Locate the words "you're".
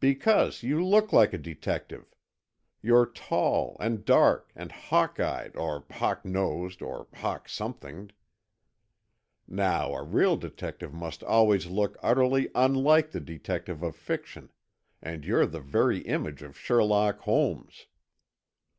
2.80-3.04, 15.26-15.44